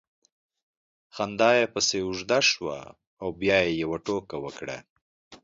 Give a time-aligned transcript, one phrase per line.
[1.15, 2.77] خندا یې پسې اوږده سوه
[3.21, 4.77] او بیا یې یوه ټوکه وکړه